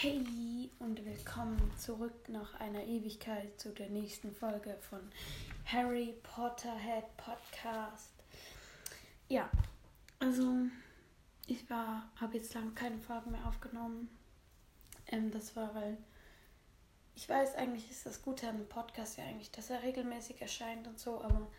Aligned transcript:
Hey 0.00 0.70
und 0.78 1.04
willkommen 1.04 1.72
zurück 1.76 2.28
nach 2.28 2.60
einer 2.60 2.84
Ewigkeit 2.84 3.58
zu 3.58 3.70
der 3.70 3.88
nächsten 3.88 4.32
Folge 4.32 4.76
von 4.88 5.00
Harry 5.64 6.14
Potterhead 6.22 7.04
Podcast. 7.16 8.12
Ja, 9.28 9.50
also 10.20 10.54
ich 11.48 11.68
war, 11.68 12.08
habe 12.14 12.36
jetzt 12.36 12.54
lange 12.54 12.70
keine 12.74 12.98
Folgen 12.98 13.32
mehr 13.32 13.44
aufgenommen. 13.44 14.08
Ähm, 15.08 15.32
das 15.32 15.56
war, 15.56 15.74
weil 15.74 15.96
ich 17.16 17.28
weiß, 17.28 17.56
eigentlich 17.56 17.90
ist 17.90 18.06
das 18.06 18.22
Gute 18.22 18.48
an 18.48 18.54
einem 18.54 18.68
Podcast 18.68 19.18
ja 19.18 19.24
eigentlich, 19.24 19.50
dass 19.50 19.68
er 19.68 19.82
regelmäßig 19.82 20.40
erscheint 20.40 20.86
und 20.86 21.00
so, 21.00 21.24
aber 21.24 21.50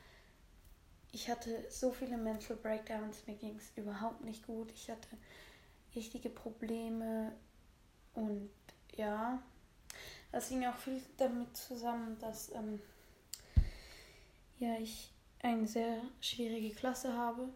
ich 1.12 1.30
hatte 1.30 1.66
so 1.70 1.92
viele 1.92 2.16
Mental 2.16 2.56
Breakdowns, 2.56 3.28
mir 3.28 3.36
ging 3.36 3.58
es 3.58 3.74
überhaupt 3.76 4.24
nicht 4.24 4.48
gut. 4.48 4.72
Ich 4.72 4.90
hatte 4.90 5.10
richtige 5.94 6.30
Probleme 6.30 7.34
und 8.20 8.50
ja, 8.96 9.42
das 10.32 10.50
hing 10.50 10.66
auch 10.66 10.78
viel 10.78 11.02
damit 11.18 11.56
zusammen, 11.56 12.18
dass 12.20 12.54
ähm, 12.54 12.82
ja, 14.60 14.78
ich 14.78 15.12
eine 15.42 15.68
sehr 15.68 16.02
schwierige 16.20 16.76
Klasse 16.76 17.14
habe, 17.14 17.50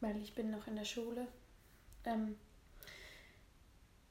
weil 0.00 0.16
ich 0.18 0.34
bin 0.34 0.50
noch 0.50 0.66
in 0.66 0.76
der 0.76 0.84
Schule. 0.84 1.26
Ähm, 2.04 2.36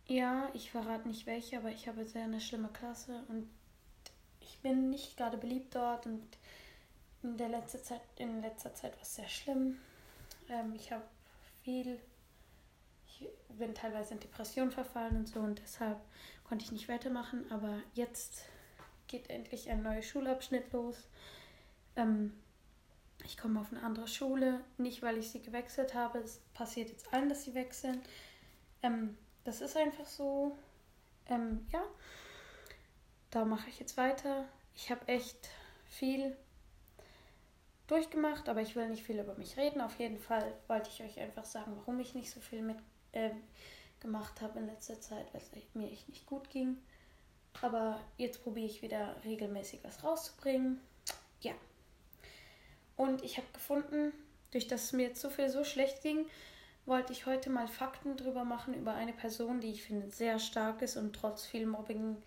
ja, 0.07 0.49
ich 0.53 0.71
verrate 0.71 1.07
nicht 1.07 1.27
welche, 1.27 1.57
aber 1.57 1.69
ich 1.69 1.87
habe 1.87 2.05
sehr 2.05 2.23
eine 2.23 2.41
schlimme 2.41 2.69
Klasse 2.69 3.23
und 3.27 3.47
ich 4.39 4.59
bin 4.61 4.89
nicht 4.89 5.15
gerade 5.15 5.37
beliebt 5.37 5.75
dort 5.75 6.07
und 6.07 6.25
in 7.21 7.37
der 7.37 7.49
letzten 7.49 7.83
Zeit, 7.83 8.01
in 8.17 8.41
letzter 8.41 8.73
Zeit 8.73 8.93
war 8.93 9.03
es 9.03 9.15
sehr 9.15 9.29
schlimm. 9.29 9.77
Ähm, 10.49 10.73
ich 10.75 10.91
habe 10.91 11.03
viel 11.63 11.99
ich 13.19 13.27
bin 13.57 13.75
teilweise 13.75 14.13
in 14.13 14.19
Depression 14.19 14.71
verfallen 14.71 15.17
und 15.17 15.27
so 15.27 15.39
und 15.39 15.59
deshalb 15.59 15.99
konnte 16.47 16.65
ich 16.65 16.71
nicht 16.71 16.89
weitermachen. 16.89 17.51
Aber 17.51 17.81
jetzt 17.93 18.45
geht 19.07 19.29
endlich 19.29 19.69
ein 19.69 19.83
neuer 19.83 20.01
Schulabschnitt 20.01 20.71
los. 20.71 21.07
Ähm, 21.95 22.33
ich 23.25 23.37
komme 23.37 23.59
auf 23.59 23.71
eine 23.71 23.83
andere 23.83 24.07
Schule, 24.07 24.61
nicht 24.77 25.01
weil 25.01 25.17
ich 25.17 25.29
sie 25.29 25.41
gewechselt 25.41 25.93
habe. 25.93 26.19
Es 26.19 26.39
passiert 26.53 26.89
jetzt 26.89 27.13
allen, 27.13 27.29
dass 27.29 27.43
sie 27.43 27.53
wechseln. 27.53 28.01
Ähm, 28.81 29.17
das 29.43 29.61
ist 29.61 29.75
einfach 29.75 30.05
so. 30.05 30.57
Ähm, 31.27 31.67
ja, 31.71 31.83
da 33.29 33.45
mache 33.45 33.69
ich 33.69 33.79
jetzt 33.79 33.97
weiter. 33.97 34.45
Ich 34.73 34.89
habe 34.89 35.07
echt 35.07 35.49
viel 35.85 36.35
durchgemacht, 37.87 38.47
aber 38.47 38.61
ich 38.61 38.75
will 38.75 38.87
nicht 38.87 39.03
viel 39.03 39.19
über 39.19 39.35
mich 39.35 39.57
reden. 39.57 39.81
Auf 39.81 39.99
jeden 39.99 40.19
Fall 40.19 40.53
wollte 40.67 40.89
ich 40.89 41.03
euch 41.03 41.19
einfach 41.19 41.45
sagen, 41.45 41.73
warum 41.75 41.99
ich 41.99 42.15
nicht 42.15 42.31
so 42.31 42.39
viel 42.39 42.61
mit 42.61 42.77
äh, 43.11 43.31
gemacht 43.99 44.41
habe 44.41 44.59
in 44.59 44.67
letzter 44.67 44.99
Zeit, 45.01 45.33
weil 45.33 45.41
es 45.41 45.51
mir 45.73 45.91
echt 45.91 46.07
nicht 46.09 46.25
gut 46.25 46.49
ging. 46.49 46.77
Aber 47.61 47.99
jetzt 48.17 48.43
probiere 48.43 48.67
ich 48.67 48.81
wieder 48.81 49.15
regelmäßig 49.25 49.79
was 49.83 50.03
rauszubringen. 50.03 50.79
Ja. 51.41 51.53
Und 52.95 53.23
ich 53.23 53.37
habe 53.37 53.47
gefunden, 53.53 54.13
durch 54.51 54.67
das 54.67 54.85
es 54.85 54.93
mir 54.93 55.07
jetzt 55.07 55.21
so 55.21 55.29
viel 55.29 55.49
so 55.49 55.63
schlecht 55.63 56.01
ging, 56.01 56.25
wollte 56.85 57.13
ich 57.13 57.25
heute 57.25 57.49
mal 57.49 57.67
Fakten 57.67 58.17
drüber 58.17 58.43
machen 58.43 58.73
über 58.73 58.93
eine 58.93 59.13
Person, 59.13 59.59
die 59.59 59.71
ich 59.71 59.83
finde 59.83 60.09
sehr 60.09 60.39
stark 60.39 60.81
ist 60.81 60.97
und 60.97 61.13
trotz 61.13 61.45
viel 61.45 61.65
Mobbing 61.65 62.17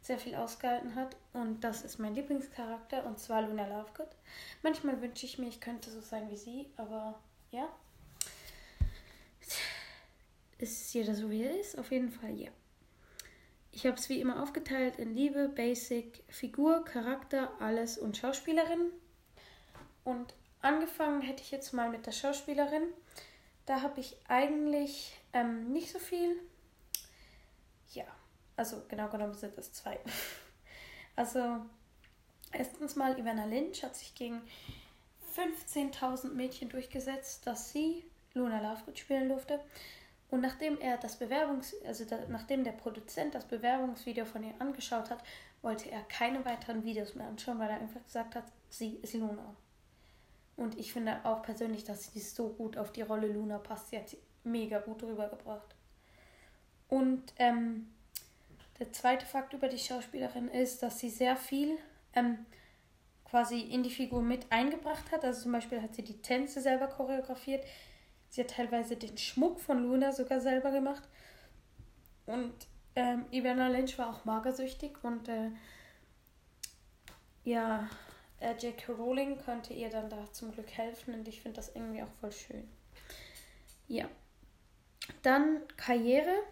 sehr 0.00 0.18
viel 0.18 0.34
ausgehalten 0.36 0.94
hat. 0.94 1.16
Und 1.32 1.62
das 1.64 1.82
ist 1.82 1.98
mein 1.98 2.14
Lieblingscharakter 2.14 3.04
und 3.04 3.18
zwar 3.18 3.42
Luna 3.42 3.66
Lovegood. 3.66 4.08
Manchmal 4.62 5.00
wünsche 5.02 5.26
ich 5.26 5.38
mir, 5.38 5.48
ich 5.48 5.60
könnte 5.60 5.90
so 5.90 6.00
sein 6.00 6.30
wie 6.30 6.36
sie, 6.36 6.66
aber 6.76 7.18
ja, 7.50 7.68
ist 10.58 10.92
jeder 10.94 11.14
so, 11.14 11.30
wie 11.30 11.42
er 11.42 11.58
ist. 11.58 11.78
Auf 11.78 11.90
jeden 11.90 12.10
Fall, 12.10 12.34
ja. 12.38 12.50
Ich 13.72 13.84
habe 13.86 13.96
es 13.96 14.08
wie 14.08 14.20
immer 14.20 14.42
aufgeteilt 14.42 14.96
in 14.96 15.14
Liebe, 15.14 15.48
Basic, 15.48 16.24
Figur, 16.28 16.84
Charakter, 16.84 17.50
alles 17.60 17.98
und 17.98 18.16
Schauspielerin. 18.16 18.90
Und 20.02 20.34
angefangen 20.62 21.20
hätte 21.20 21.42
ich 21.42 21.50
jetzt 21.50 21.72
mal 21.72 21.90
mit 21.90 22.06
der 22.06 22.12
Schauspielerin. 22.12 22.84
Da 23.66 23.82
habe 23.82 24.00
ich 24.00 24.16
eigentlich 24.28 25.18
ähm, 25.32 25.72
nicht 25.72 25.92
so 25.92 25.98
viel. 25.98 26.40
Ja, 27.92 28.06
also 28.56 28.82
genau 28.88 29.08
genommen 29.08 29.34
sind 29.34 29.56
es 29.58 29.72
zwei. 29.72 29.98
Also 31.18 31.64
erstens 32.52 32.94
mal 32.94 33.18
Ivana 33.18 33.46
Lynch 33.46 33.82
hat 33.82 33.96
sich 33.96 34.14
gegen 34.14 34.42
15.000 35.34 36.34
Mädchen 36.34 36.68
durchgesetzt, 36.68 37.46
dass 37.46 37.72
sie 37.72 38.04
Luna 38.34 38.60
Lovegood 38.60 38.98
spielen 38.98 39.30
durfte. 39.30 39.58
Und 40.30 40.40
nachdem 40.40 40.78
er 40.80 40.96
das 40.96 41.16
Bewerbungs, 41.16 41.74
also 41.86 42.04
da, 42.04 42.18
nachdem 42.28 42.64
der 42.64 42.72
Produzent 42.72 43.34
das 43.34 43.44
Bewerbungsvideo 43.44 44.24
von 44.24 44.42
ihr 44.42 44.54
angeschaut 44.58 45.10
hat, 45.10 45.22
wollte 45.62 45.90
er 45.90 46.02
keine 46.02 46.44
weiteren 46.44 46.84
Videos 46.84 47.14
mehr 47.14 47.28
anschauen, 47.28 47.58
weil 47.58 47.70
er 47.70 47.80
einfach 47.80 48.02
gesagt 48.04 48.34
hat, 48.34 48.44
sie 48.68 48.96
ist 49.02 49.14
Luna. 49.14 49.54
Und 50.56 50.78
ich 50.78 50.92
finde 50.92 51.24
auch 51.24 51.42
persönlich, 51.42 51.84
dass 51.84 52.12
sie 52.12 52.20
so 52.20 52.48
gut 52.48 52.76
auf 52.76 52.90
die 52.90 53.02
Rolle 53.02 53.28
Luna 53.28 53.58
passt. 53.58 53.90
Sie 53.90 53.98
hat 53.98 54.08
sie 54.08 54.18
mega 54.42 54.78
gut 54.78 55.02
rübergebracht. 55.02 55.74
Und 56.88 57.22
ähm, 57.38 57.88
der 58.78 58.92
zweite 58.92 59.26
Fakt 59.26 59.52
über 59.52 59.68
die 59.68 59.78
Schauspielerin 59.78 60.48
ist, 60.48 60.82
dass 60.82 60.98
sie 60.98 61.10
sehr 61.10 61.36
viel 61.36 61.76
ähm, 62.14 62.46
quasi 63.24 63.60
in 63.60 63.82
die 63.82 63.90
Figur 63.90 64.22
mit 64.22 64.50
eingebracht 64.50 65.10
hat. 65.12 65.24
Also 65.24 65.42
zum 65.42 65.52
Beispiel 65.52 65.82
hat 65.82 65.94
sie 65.94 66.04
die 66.04 66.22
Tänze 66.22 66.60
selber 66.60 66.86
choreografiert. 66.86 67.64
Sie 68.30 68.42
hat 68.42 68.50
teilweise 68.50 68.96
den 68.96 69.16
Schmuck 69.16 69.60
von 69.60 69.82
Luna 69.82 70.12
sogar 70.12 70.40
selber 70.40 70.70
gemacht. 70.70 71.02
Und 72.26 72.54
ähm, 72.94 73.26
Ivana 73.30 73.68
Lynch 73.68 73.98
war 73.98 74.10
auch 74.10 74.24
magersüchtig 74.24 75.02
und 75.02 75.28
äh, 75.28 75.50
ja, 77.44 77.88
äh, 78.40 78.54
J.K. 78.54 78.92
Rowling 78.92 79.38
konnte 79.38 79.72
ihr 79.72 79.88
dann 79.88 80.10
da 80.10 80.30
zum 80.32 80.52
Glück 80.52 80.70
helfen 80.70 81.14
und 81.14 81.28
ich 81.28 81.40
finde 81.40 81.56
das 81.56 81.74
irgendwie 81.74 82.02
auch 82.02 82.12
voll 82.20 82.32
schön. 82.32 82.68
Ja. 83.88 84.08
Dann 85.22 85.62
Karriere. 85.76 86.42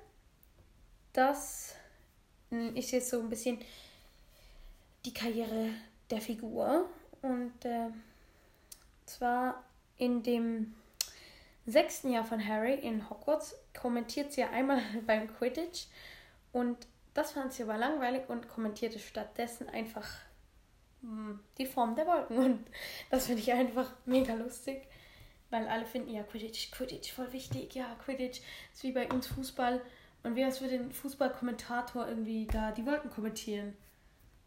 Das 1.12 1.74
hm, 2.50 2.76
ist 2.76 2.90
jetzt 2.90 3.10
so 3.10 3.20
ein 3.20 3.28
bisschen 3.28 3.58
die 5.04 5.14
Karriere 5.14 5.70
der 6.10 6.20
Figur. 6.20 6.88
Und 7.22 7.64
äh, 7.64 7.88
zwar 9.06 9.64
in 9.96 10.22
dem 10.22 10.74
sechsten 11.66 12.10
Jahr 12.10 12.24
von 12.24 12.46
Harry 12.46 12.74
in 12.74 13.08
Hogwarts 13.08 13.56
kommentiert 13.78 14.32
sie 14.32 14.42
ja 14.42 14.50
einmal 14.50 14.80
beim 15.06 15.32
Quidditch. 15.34 15.86
Und 16.52 16.86
das 17.14 17.32
fand 17.32 17.52
sie 17.52 17.62
aber 17.62 17.78
langweilig 17.78 18.28
und 18.28 18.48
kommentierte 18.48 18.98
stattdessen 18.98 19.68
einfach 19.68 20.08
mh, 21.02 21.10
hm, 21.10 21.40
die 21.58 21.66
Form 21.66 21.94
der 21.94 22.06
Wolken. 22.06 22.38
Und 22.38 22.66
das 23.10 23.26
finde 23.26 23.42
ich 23.42 23.52
einfach 23.52 23.92
mega 24.04 24.34
lustig, 24.34 24.86
weil 25.50 25.66
alle 25.68 25.86
finden 25.86 26.10
ja 26.10 26.22
Quidditch, 26.22 26.70
Quidditch 26.72 27.12
voll 27.12 27.32
wichtig, 27.32 27.74
ja 27.74 27.96
Quidditch 28.04 28.40
ist 28.72 28.82
wie 28.82 28.92
bei 28.92 29.08
uns 29.08 29.26
Fußball. 29.28 29.80
Und 30.22 30.36
wer 30.36 30.48
ist 30.48 30.58
für 30.58 30.68
den 30.68 30.90
Fußballkommentator 30.90 32.08
irgendwie 32.08 32.46
da 32.46 32.72
die 32.72 32.86
Wolken 32.86 33.10
kommentieren? 33.10 33.76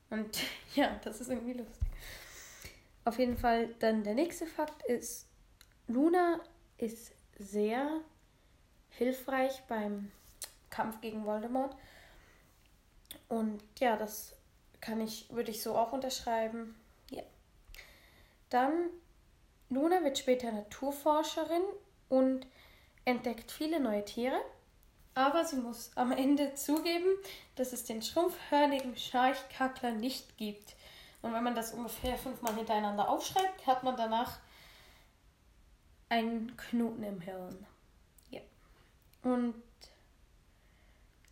Und 0.09 0.39
ja, 0.75 0.99
das 1.03 1.21
ist 1.21 1.29
irgendwie 1.29 1.53
lustig. 1.53 1.87
Auf 3.05 3.19
jeden 3.19 3.37
Fall 3.37 3.73
dann 3.79 4.03
der 4.03 4.15
nächste 4.15 4.45
Fakt 4.45 4.83
ist 4.83 5.27
Luna 5.87 6.41
ist 6.77 7.11
sehr 7.39 8.01
hilfreich 8.89 9.63
beim 9.67 10.11
Kampf 10.69 11.01
gegen 11.01 11.25
Voldemort. 11.25 11.75
Und 13.29 13.61
ja, 13.79 13.95
das 13.95 14.35
kann 14.81 15.01
ich, 15.01 15.29
würde 15.29 15.51
ich 15.51 15.61
so 15.61 15.75
auch 15.75 15.91
unterschreiben. 15.91 16.75
Ja. 17.09 17.23
Dann, 18.49 18.89
Luna 19.69 20.03
wird 20.03 20.17
später 20.17 20.51
Naturforscherin 20.51 21.63
und 22.09 22.47
entdeckt 23.05 23.51
viele 23.51 23.79
neue 23.79 24.05
Tiere. 24.05 24.39
Aber 25.13 25.43
sie 25.45 25.55
muss 25.55 25.91
am 25.95 26.11
Ende 26.11 26.53
zugeben, 26.53 27.07
dass 27.55 27.73
es 27.73 27.85
den 27.85 28.03
schrumpfhörnigen 28.03 28.95
Schnarchkackler 28.95 29.91
nicht 29.91 30.37
gibt. 30.37 30.75
Und 31.23 31.33
wenn 31.33 31.43
man 31.43 31.55
das 31.55 31.73
ungefähr 31.73 32.17
fünfmal 32.17 32.53
hintereinander 32.53 33.09
aufschreibt, 33.09 33.65
hat 33.65 33.83
man 33.83 33.97
danach 33.97 34.37
einen 36.09 36.55
Knoten 36.57 37.03
im 37.03 37.21
Hirn. 37.21 37.65
Ja. 38.29 38.41
Und 39.23 39.55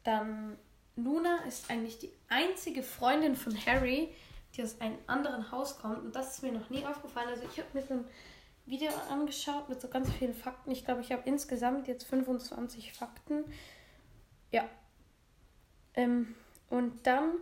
dann 0.03 0.57
Luna 0.95 1.39
ist 1.47 1.69
eigentlich 1.69 1.99
die 1.99 2.11
einzige 2.29 2.83
Freundin 2.83 3.35
von 3.35 3.53
Harry, 3.65 4.13
die 4.55 4.63
aus 4.63 4.79
einem 4.79 4.97
anderen 5.07 5.51
Haus 5.51 5.77
kommt. 5.79 5.99
Und 5.99 6.15
das 6.15 6.35
ist 6.35 6.43
mir 6.43 6.51
noch 6.51 6.69
nie 6.69 6.85
aufgefallen. 6.85 7.29
Also 7.29 7.43
ich 7.51 7.59
habe 7.59 7.69
mir 7.73 7.83
so 7.83 7.95
ein 7.95 8.05
Video 8.65 8.91
angeschaut 9.09 9.69
mit 9.69 9.81
so 9.81 9.87
ganz 9.87 10.11
vielen 10.11 10.33
Fakten. 10.33 10.71
Ich 10.71 10.85
glaube, 10.85 11.01
ich 11.01 11.11
habe 11.11 11.23
insgesamt 11.25 11.87
jetzt 11.87 12.05
25 12.05 12.93
Fakten. 12.93 13.43
Ja. 14.51 14.67
Ähm, 15.93 16.35
und 16.69 17.05
dann, 17.05 17.33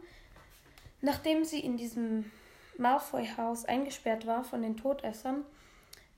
nachdem 1.02 1.46
sie 1.46 1.60
in 1.60 1.78
diesem 1.78 2.32
Malfoy-Haus 2.78 3.66
eingesperrt 3.66 4.26
war 4.26 4.44
von 4.44 4.62
den 4.62 4.78
Todessern, 4.78 5.46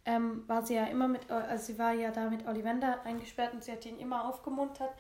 ähm, 0.06 0.48
war 0.48 0.66
sie 0.66 0.76
ja 0.76 0.86
immer 0.86 1.08
mit, 1.08 1.30
also 1.30 1.66
sie 1.66 1.80
war 1.80 1.94
ja 1.94 2.12
da 2.12 2.30
mit 2.30 2.48
Ollivander 2.48 3.02
eingesperrt 3.04 3.54
und 3.54 3.64
sie 3.64 3.72
hat 3.72 3.86
ihn 3.86 4.00
immer 4.00 4.30
aufgemuntert, 4.30 4.92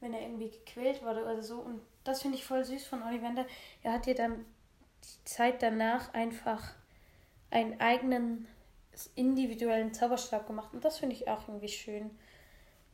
wenn 0.00 0.12
er 0.12 0.22
irgendwie 0.22 0.50
gequält 0.50 1.02
wurde 1.02 1.22
oder 1.22 1.42
so. 1.42 1.60
Und 1.60 1.80
das 2.04 2.22
finde 2.22 2.36
ich 2.36 2.44
voll 2.44 2.64
süß 2.64 2.86
von 2.86 3.02
Ollivander. 3.02 3.46
Er 3.82 3.92
hat 3.92 4.06
ihr 4.06 4.14
dann 4.14 4.44
die 5.04 5.24
Zeit 5.24 5.62
danach 5.62 6.12
einfach 6.12 6.74
einen 7.50 7.80
eigenen 7.80 8.48
individuellen 9.14 9.94
Zauberstab 9.94 10.46
gemacht. 10.46 10.72
Und 10.72 10.84
das 10.84 10.98
finde 10.98 11.14
ich 11.14 11.28
auch 11.28 11.46
irgendwie 11.48 11.68
schön. 11.68 12.10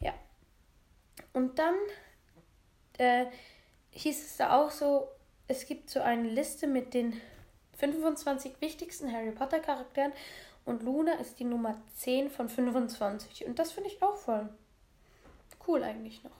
Ja. 0.00 0.12
Und 1.32 1.58
dann 1.58 1.74
äh, 2.98 3.26
hieß 3.92 4.26
es 4.26 4.36
da 4.36 4.60
auch 4.60 4.70
so, 4.70 5.08
es 5.48 5.66
gibt 5.66 5.90
so 5.90 6.00
eine 6.00 6.28
Liste 6.28 6.66
mit 6.66 6.94
den 6.94 7.20
25 7.78 8.60
wichtigsten 8.60 9.12
Harry 9.12 9.32
Potter 9.32 9.60
Charakteren 9.60 10.12
und 10.64 10.82
Luna 10.82 11.14
ist 11.14 11.38
die 11.38 11.44
Nummer 11.44 11.80
10 11.96 12.30
von 12.30 12.48
25. 12.48 13.46
Und 13.46 13.58
das 13.58 13.72
finde 13.72 13.90
ich 13.90 14.02
auch 14.02 14.16
voll 14.16 14.48
cool 15.66 15.82
eigentlich 15.82 16.22
noch. 16.24 16.32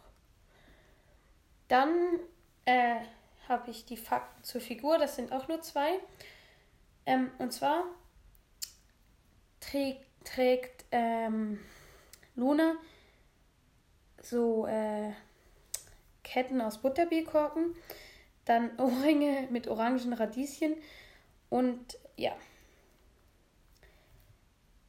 Dann 1.69 2.21
äh, 2.65 2.97
habe 3.49 3.71
ich 3.71 3.85
die 3.85 3.97
Fakten 3.97 4.43
zur 4.45 4.61
Figur, 4.61 4.99
das 4.99 5.17
sind 5.17 5.33
auch 5.33 5.49
nur 5.49 5.61
zwei. 5.63 5.99
Ähm, 7.07 7.31
und 7.39 7.53
zwar 7.53 7.85
trägt, 9.61 10.05
trägt 10.25 10.85
ähm, 10.91 11.61
Luna 12.35 12.77
so 14.23 14.67
äh, 14.67 15.13
Ketten 16.23 16.61
aus 16.61 16.79
Butterbierkorken, 16.79 17.75
dann 18.45 18.71
Ohrringe 18.79 19.49
mit 19.51 19.69
orangen 19.69 20.13
Radieschen 20.13 20.77
und 21.51 21.99
ja. 22.17 22.35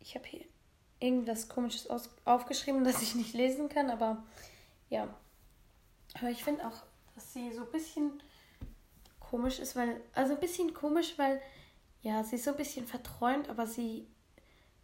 Ich 0.06 0.14
habe 0.14 0.28
hier 0.28 0.46
irgendwas 1.00 1.50
komisches 1.50 1.90
aus 1.90 2.10
aufgeschrieben, 2.26 2.84
das 2.86 3.02
ich 3.02 3.16
nicht 3.16 3.34
lesen 3.34 3.68
kann, 3.70 3.90
aber 3.90 4.24
ja. 4.90 5.10
Aber 6.14 6.30
ich 6.30 6.44
finde 6.44 6.66
auch, 6.66 6.84
dass 7.16 7.34
sie 7.34 7.52
so 7.52 7.64
ein 7.64 7.72
bisschen 7.72 8.22
komisch 9.20 9.60
ist, 9.60 9.76
weil, 9.76 10.00
also 10.14 10.34
ein 10.34 10.40
bisschen 10.40 10.74
komisch, 10.74 11.18
weil, 11.18 11.42
ja, 12.04 12.24
sie 12.24 12.36
ist 12.36 12.46
so 12.46 12.52
ein 12.52 12.58
bisschen 12.58 12.86
verträumt, 12.86 13.50
aber 13.50 13.66
sie 13.66 14.08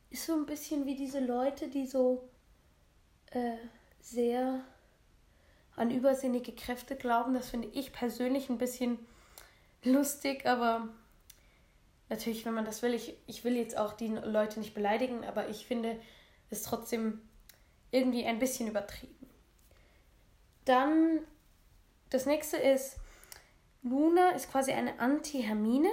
ist 0.09 0.25
so 0.25 0.33
ein 0.33 0.47
bisschen 0.47 0.85
wie 0.87 0.95
diese 0.95 1.19
Leute, 1.19 1.69
die 1.69 1.85
so 1.85 2.27
äh, 3.27 3.57
sehr 4.01 4.61
an 5.75 5.91
übersinnige 5.91 6.51
Kräfte 6.51 6.95
glauben. 6.95 7.33
Das 7.33 7.49
finde 7.49 7.69
ich 7.69 7.93
persönlich 7.93 8.49
ein 8.49 8.57
bisschen 8.57 8.99
lustig, 9.83 10.45
aber 10.45 10.89
natürlich, 12.11 12.45
wenn 12.45 12.53
man 12.53 12.65
das 12.65 12.83
will, 12.83 12.93
ich, 12.93 13.15
ich 13.25 13.43
will 13.43 13.55
jetzt 13.55 13.77
auch 13.77 13.93
die 13.93 14.09
Leute 14.09 14.59
nicht 14.59 14.75
beleidigen, 14.75 15.23
aber 15.23 15.49
ich 15.49 15.65
finde 15.65 15.99
es 16.51 16.61
trotzdem 16.61 17.21
irgendwie 17.89 18.25
ein 18.25 18.37
bisschen 18.37 18.67
übertrieben. 18.67 19.29
Dann 20.65 21.21
das 22.09 22.25
nächste 22.25 22.57
ist, 22.57 22.97
Luna 23.81 24.31
ist 24.31 24.51
quasi 24.51 24.73
eine 24.73 24.99
Anti-Hermine 24.99 25.89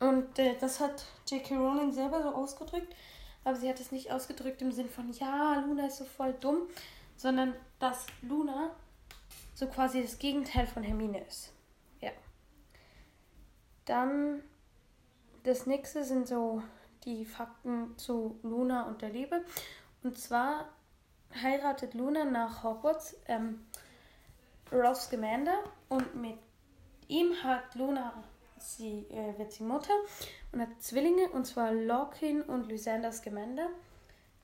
und 0.00 0.38
äh, 0.38 0.56
das 0.60 0.80
hat 0.80 1.04
J.K. 1.30 1.56
Rowling 1.56 1.92
selber 1.92 2.22
so 2.22 2.30
ausgedrückt, 2.30 2.94
aber 3.44 3.56
sie 3.56 3.68
hat 3.68 3.80
es 3.80 3.92
nicht 3.92 4.10
ausgedrückt 4.10 4.60
im 4.62 4.72
Sinn 4.72 4.90
von, 4.90 5.12
ja, 5.12 5.64
Luna 5.66 5.86
ist 5.86 5.98
so 5.98 6.04
voll 6.04 6.34
dumm, 6.34 6.62
sondern 7.16 7.54
dass 7.78 8.06
Luna 8.20 8.74
so 9.54 9.68
quasi 9.68 10.02
das 10.02 10.18
Gegenteil 10.18 10.66
von 10.66 10.82
Hermine 10.82 11.24
ist. 11.24 11.52
Ja. 12.00 12.10
Dann 13.84 14.42
das 15.44 15.66
nächste 15.66 16.04
sind 16.04 16.28
so 16.28 16.62
die 17.04 17.24
Fakten 17.24 17.96
zu 17.98 18.38
Luna 18.42 18.86
und 18.86 19.02
der 19.02 19.10
Liebe. 19.10 19.44
Und 20.02 20.18
zwar 20.18 20.68
heiratet 21.42 21.94
Luna 21.94 22.24
nach 22.24 22.62
Hogwarts 22.62 23.16
ähm, 23.26 23.66
Ross 24.72 25.04
Scamander 25.04 25.58
und 25.88 26.14
mit 26.14 26.38
ihm 27.08 27.34
hat 27.42 27.74
Luna, 27.74 28.22
sie 28.58 29.06
äh, 29.10 29.38
wird 29.38 29.52
sie 29.52 29.64
Mutter 29.64 29.92
und 30.52 30.60
hat 30.60 30.80
Zwillinge 30.80 31.28
und 31.30 31.46
zwar 31.46 31.72
Lorkin 31.72 32.42
und 32.42 32.68
Lysander 32.68 33.12
Scamander. 33.12 33.68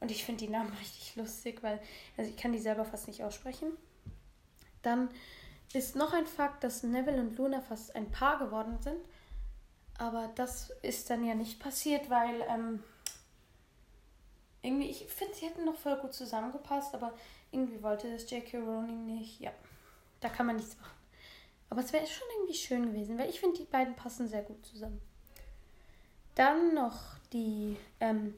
Und 0.01 0.11
ich 0.11 0.25
finde 0.25 0.45
die 0.45 0.51
Namen 0.51 0.73
richtig 0.81 1.17
lustig, 1.17 1.63
weil 1.63 1.81
also 2.17 2.31
ich 2.31 2.37
kann 2.37 2.53
die 2.53 2.59
selber 2.59 2.85
fast 2.85 3.09
nicht 3.09 3.23
aussprechen. 3.25 3.69
Dann 4.83 5.09
ist 5.73 5.97
noch 5.97 6.13
ein 6.13 6.27
Fakt, 6.27 6.65
dass 6.65 6.83
Neville 6.83 7.21
und 7.21 7.37
Luna 7.37 7.61
fast 7.61 7.95
ein 7.95 8.11
Paar 8.11 8.39
geworden 8.39 8.79
sind. 8.81 9.01
Aber 9.99 10.31
das 10.37 10.71
ist 10.83 11.11
dann 11.11 11.25
ja 11.25 11.35
nicht 11.35 11.59
passiert, 11.61 12.09
weil 12.09 12.41
ähm, 12.49 12.83
irgendwie, 14.63 14.91
ich 14.91 15.05
finde, 15.07 15.35
sie 15.35 15.47
hätten 15.47 15.65
noch 15.65 15.77
voll 15.77 15.97
gut 15.99 16.15
zusammengepasst, 16.15 16.95
aber 16.95 17.13
irgendwie 17.51 17.83
wollte 17.83 18.11
das 18.11 18.31
J.K. 18.31 18.59
Rowling 18.59 19.07
nicht. 19.07 19.41
Ja, 19.41 19.53
da 20.21 20.29
kann 20.29 20.47
man 20.47 20.57
nichts 20.57 20.79
machen. 20.79 20.97
Aber 21.71 21.81
es 21.81 21.93
wäre 21.93 22.07
schon 22.07 22.27
irgendwie 22.37 22.55
schön 22.55 22.87
gewesen, 22.87 23.19
weil 23.19 23.29
ich 23.29 23.41
finde, 23.41 23.59
die 23.59 23.65
beiden 23.65 23.95
passen 23.95 24.29
sehr 24.29 24.43
gut 24.43 24.65
zusammen. 24.65 25.01
Dann 26.35 26.75
noch 26.75 27.19
die 27.33 27.77
ähm, 28.01 28.35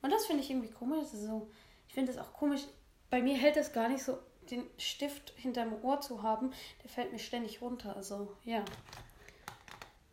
Und 0.00 0.10
das 0.10 0.26
finde 0.26 0.42
ich 0.42 0.50
irgendwie 0.50 0.70
komisch. 0.70 1.06
Also, 1.12 1.48
ich 1.88 1.94
finde 1.94 2.12
das 2.12 2.20
auch 2.20 2.32
komisch. 2.32 2.62
Bei 3.10 3.20
mir 3.20 3.36
hält 3.36 3.56
das 3.56 3.72
gar 3.72 3.88
nicht 3.88 4.02
so, 4.02 4.18
den 4.50 4.64
Stift 4.78 5.30
hinterm 5.36 5.74
Ohr 5.84 6.00
zu 6.00 6.22
haben. 6.22 6.52
Der 6.82 6.90
fällt 6.90 7.12
mir 7.12 7.18
ständig 7.18 7.60
runter. 7.60 7.94
Also, 7.94 8.34
ja. 8.44 8.64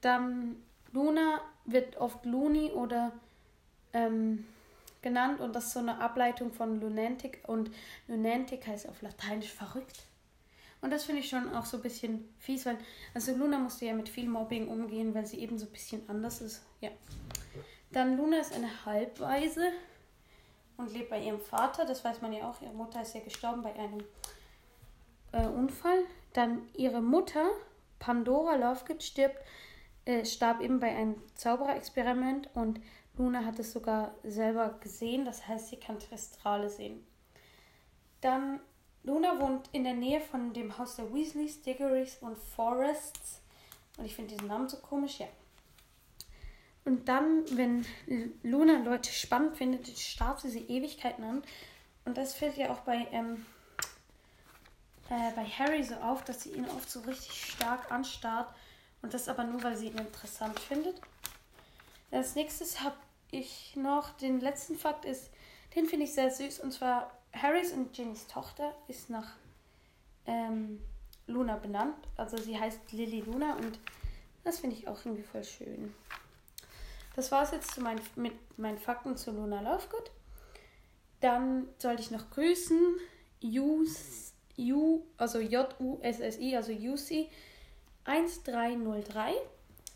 Dann 0.01 0.62
Luna 0.91 1.41
wird 1.65 1.98
oft 1.98 2.25
Looney 2.25 2.72
oder 2.72 3.12
ähm, 3.93 4.46
genannt 5.01 5.39
und 5.39 5.55
das 5.55 5.67
ist 5.67 5.74
so 5.74 5.79
eine 5.79 6.00
Ableitung 6.00 6.51
von 6.51 6.79
Lunatic 6.79 7.41
und 7.48 7.72
Lunatic 8.08 8.67
heißt 8.67 8.88
auf 8.89 9.01
Lateinisch 9.01 9.51
verrückt. 9.51 10.03
Und 10.81 10.91
das 10.91 11.03
finde 11.03 11.22
ich 11.22 11.29
schon 11.29 11.53
auch 11.53 11.65
so 11.65 11.77
ein 11.77 11.84
bisschen 11.84 12.34
fies, 12.39 12.65
weil 12.65 12.77
also 13.13 13.36
Luna 13.36 13.60
musste 13.60 13.86
ja 13.86 13.93
mit 13.93 14.08
viel 14.08 14.29
Mobbing 14.29 14.67
umgehen, 14.69 15.13
weil 15.13 15.25
sie 15.25 15.39
eben 15.39 15.58
so 15.58 15.65
ein 15.65 15.72
bisschen 15.72 16.08
anders 16.10 16.41
ist. 16.41 16.63
Ja. 16.79 16.89
Dann 17.91 18.17
Luna 18.17 18.39
ist 18.39 18.53
eine 18.53 18.86
Halbweise 18.86 19.72
und 20.77 20.93
lebt 20.93 21.10
bei 21.10 21.22
ihrem 21.22 21.41
Vater, 21.41 21.86
das 21.86 22.05
weiß 22.05 22.22
man 22.22 22.31
ja 22.31 22.50
auch. 22.50 22.62
Ihre 22.62 22.74
Mutter 22.74 23.01
ist 23.01 23.13
ja 23.13 23.22
gestorben 23.22 23.62
bei 23.62 23.74
einem 23.74 24.03
äh, 25.34 25.48
Unfall. 25.48 26.03
Dann 26.34 26.62
ihre 26.75 27.01
Mutter, 27.01 27.50
Pandora 27.98 28.55
Lovegood, 28.55 29.03
stirbt 29.03 29.38
äh, 30.05 30.25
starb 30.25 30.61
eben 30.61 30.79
bei 30.79 30.95
einem 30.95 31.15
Zaubererexperiment 31.35 32.49
und 32.55 32.79
Luna 33.17 33.43
hat 33.43 33.59
es 33.59 33.73
sogar 33.73 34.15
selber 34.23 34.79
gesehen, 34.79 35.25
das 35.25 35.45
heißt, 35.45 35.69
sie 35.69 35.77
kann 35.77 35.99
Tristrale 35.99 36.69
sehen. 36.69 37.05
Dann, 38.21 38.61
Luna 39.03 39.39
wohnt 39.39 39.69
in 39.73 39.83
der 39.83 39.93
Nähe 39.93 40.21
von 40.21 40.53
dem 40.53 40.77
Haus 40.77 40.95
der 40.95 41.13
Weasleys, 41.13 41.61
Diggorys 41.61 42.17
und 42.21 42.37
Forests. 42.37 43.41
Und 43.97 44.05
ich 44.05 44.15
finde 44.15 44.35
diesen 44.35 44.47
Namen 44.47 44.69
so 44.69 44.77
komisch, 44.77 45.19
ja. 45.19 45.27
Und 46.85 47.09
dann, 47.09 47.43
wenn 47.57 47.85
Luna 48.41 48.81
Leute 48.83 49.11
spannend 49.11 49.57
findet, 49.57 49.87
starrt 49.97 50.39
sie 50.39 50.49
sie 50.49 50.65
Ewigkeiten 50.67 51.23
an. 51.23 51.43
Und 52.05 52.17
das 52.17 52.33
fällt 52.33 52.57
ja 52.57 52.71
auch 52.71 52.79
bei, 52.79 53.05
ähm, 53.11 53.45
äh, 55.09 55.31
bei 55.35 55.43
Harry 55.43 55.83
so 55.83 55.95
auf, 55.95 56.23
dass 56.23 56.43
sie 56.43 56.51
ihn 56.51 56.65
oft 56.69 56.89
so 56.89 57.01
richtig 57.01 57.51
stark 57.51 57.91
anstarrt 57.91 58.53
und 59.01 59.13
das 59.13 59.29
aber 59.29 59.43
nur, 59.43 59.63
weil 59.63 59.77
sie 59.77 59.87
ihn 59.87 59.97
interessant 59.97 60.59
findet. 60.59 60.95
Als 62.11 62.35
nächstes 62.35 62.81
habe 62.81 62.97
ich 63.31 63.75
noch 63.75 64.11
den 64.17 64.39
letzten 64.39 64.77
Fakt 64.77 65.05
ist, 65.05 65.29
den 65.75 65.85
finde 65.85 66.05
ich 66.05 66.13
sehr 66.13 66.31
süß. 66.31 66.59
Und 66.59 66.71
zwar 66.71 67.11
Harrys 67.33 67.71
und 67.71 67.93
Ginnys 67.93 68.27
Tochter 68.27 68.75
ist 68.87 69.09
nach 69.09 69.35
ähm, 70.25 70.81
Luna 71.27 71.57
benannt. 71.57 71.95
Also 72.17 72.37
sie 72.37 72.59
heißt 72.59 72.91
Lily 72.91 73.21
Luna 73.21 73.55
und 73.55 73.79
das 74.43 74.59
finde 74.59 74.75
ich 74.75 74.87
auch 74.87 75.05
irgendwie 75.05 75.23
voll 75.23 75.43
schön. 75.43 75.93
Das 77.15 77.31
war 77.31 77.43
es 77.43 77.51
jetzt 77.51 77.71
zu 77.71 77.81
mein, 77.81 77.99
mit 78.15 78.33
meinen 78.57 78.77
Fakten 78.77 79.15
zu 79.17 79.31
Luna 79.31 79.61
Lovegood. 79.61 80.11
Dann 81.21 81.67
sollte 81.77 82.01
ich 82.01 82.11
noch 82.11 82.29
grüßen. 82.29 82.79
Use, 83.43 84.33
U, 84.57 85.03
also 85.17 85.39
J-U-S-S-I, 85.39 86.55
also 86.55 86.73
UC 86.73 87.29
1303. 88.09 89.33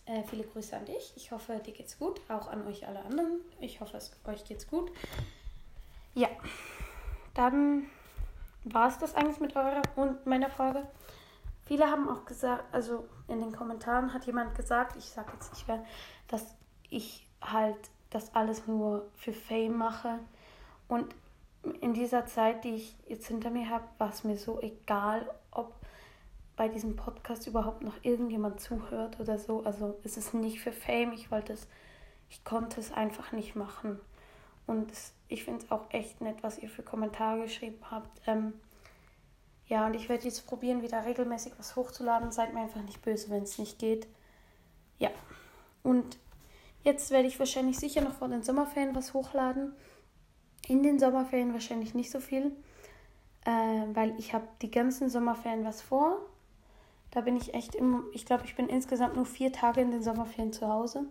Äh, 0.06 0.24
viele 0.24 0.44
Grüße 0.44 0.76
an 0.76 0.86
dich. 0.86 1.14
Ich 1.16 1.32
hoffe, 1.32 1.60
dir 1.66 1.74
geht's 1.74 1.98
gut. 1.98 2.22
Auch 2.30 2.48
an 2.48 2.68
euch 2.68 2.88
alle 2.88 3.04
anderen. 3.04 3.42
Ich 3.60 3.82
hoffe, 3.82 3.98
es, 3.98 4.12
euch 4.26 4.46
geht's 4.46 4.68
gut. 4.68 4.92
Ja, 6.14 6.28
dann 7.34 7.88
war 8.66 8.88
es 8.88 9.00
das 9.00 9.16
eigentlich 9.16 9.40
mit 9.40 9.56
eurer 9.56 9.82
und 9.96 10.26
meiner 10.26 10.50
Frage. 10.50 10.88
Viele 11.66 11.90
haben 11.90 12.08
auch 12.10 12.26
gesagt, 12.26 12.66
also 12.74 13.08
in 13.28 13.40
den 13.40 13.52
Kommentaren 13.52 14.14
hat 14.14 14.26
jemand 14.26 14.56
gesagt, 14.56 14.96
ich 14.98 15.06
sage 15.06 15.32
jetzt 15.34 15.52
nicht 15.54 15.68
wer, 15.68 15.84
dass 16.28 16.56
ich 16.90 17.26
halt 17.42 17.78
das 18.10 18.36
alles 18.36 18.68
nur 18.68 19.10
für 19.16 19.34
Fame 19.34 19.78
mache. 19.78 20.20
Und 20.88 21.16
in 21.82 21.94
dieser 21.94 22.26
Zeit, 22.28 22.64
die 22.64 22.76
ich 22.76 22.96
jetzt 23.08 23.28
hinter 23.28 23.50
mir 23.50 23.70
habe, 23.70 23.86
war 23.98 24.10
es 24.10 24.24
mir 24.24 24.38
so 24.38 24.62
egal, 24.62 25.28
ob 25.52 25.74
bei 26.56 26.68
diesem 26.68 26.96
Podcast 26.96 27.48
überhaupt 27.48 27.82
noch 27.84 27.96
irgendjemand 28.04 28.60
zuhört 28.60 29.20
oder 29.20 29.40
so. 29.40 29.64
Also 29.64 30.00
es 30.04 30.18
ist 30.18 30.34
nicht 30.34 30.60
für 30.60 30.72
Fame. 30.72 31.14
Ich 31.14 31.32
wollte 31.32 31.54
es, 31.54 31.68
ich 32.30 32.44
konnte 32.44 32.80
es 32.80 32.92
einfach 32.92 33.32
nicht 33.32 33.56
machen. 33.56 34.00
Und 34.68 34.92
es, 34.92 35.14
ich 35.28 35.44
finde 35.44 35.64
es 35.64 35.72
auch 35.72 35.86
echt 35.90 36.22
nett, 36.22 36.38
was 36.42 36.60
ihr 36.60 36.70
für 36.70 36.84
Kommentare 36.84 37.42
geschrieben 37.42 37.80
habt. 37.90 38.22
Ähm, 38.28 38.54
ja, 39.68 39.86
und 39.88 39.96
ich 39.96 40.10
werde 40.10 40.26
jetzt 40.26 40.46
probieren, 40.46 40.82
wieder 40.82 41.06
regelmäßig 41.06 41.54
was 41.58 41.76
hochzuladen. 41.76 42.32
Seid 42.32 42.54
mir 42.54 42.62
einfach 42.62 42.82
nicht 42.82 43.02
böse, 43.02 43.30
wenn 43.30 43.44
es 43.44 43.58
nicht 43.58 43.80
geht. 43.80 44.08
Ja. 45.00 45.10
Und 45.82 46.18
jetzt 46.84 47.12
werde 47.12 47.28
ich 47.28 47.40
wahrscheinlich 47.40 47.78
sicher 47.80 48.02
noch 48.02 48.14
vor 48.14 48.28
den 48.28 48.44
Sommerferien 48.44 48.96
was 48.96 49.14
hochladen. 49.14 49.74
In 50.68 50.84
den 50.84 51.00
Sommerferien 51.00 51.54
wahrscheinlich 51.54 51.94
nicht 51.94 52.12
so 52.12 52.20
viel, 52.20 52.56
äh, 53.46 53.52
weil 53.94 54.18
ich 54.18 54.34
habe 54.34 54.48
die 54.62 54.72
ganzen 54.72 55.10
Sommerferien 55.10 55.66
was 55.66 55.82
vor. 55.82 56.20
Da 57.14 57.22
bin 57.22 57.38
ich 57.38 57.54
echt 57.54 57.76
im, 57.76 58.06
ich 58.12 58.26
glaube, 58.26 58.46
ich 58.46 58.56
bin 58.56 58.68
insgesamt 58.68 59.16
nur 59.16 59.26
vier 59.26 59.52
Tage 59.52 59.82
in 59.82 59.92
den 59.92 60.02
Sommerferien 60.02 60.52
zu 60.52 60.68
Hause. 60.68 61.06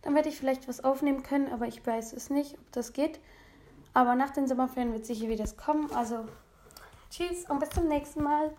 Dann 0.00 0.14
werde 0.14 0.30
ich 0.30 0.38
vielleicht 0.38 0.66
was 0.66 0.82
aufnehmen 0.82 1.22
können, 1.22 1.52
aber 1.52 1.68
ich 1.68 1.86
weiß 1.86 2.14
es 2.14 2.30
nicht, 2.30 2.54
ob 2.54 2.72
das 2.72 2.94
geht. 2.94 3.20
Aber 3.92 4.14
nach 4.14 4.30
den 4.30 4.48
Sommerferien 4.48 4.94
wird 4.94 5.04
sicher 5.04 5.28
wieder 5.28 5.44
kommen. 5.58 5.92
Also 5.92 6.24
tschüss 7.10 7.44
und 7.50 7.60
bis 7.60 7.68
zum 7.68 7.86
nächsten 7.86 8.22
Mal. 8.22 8.54